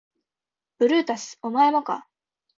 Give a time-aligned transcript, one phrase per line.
[0.79, 2.07] ブルータスお前もか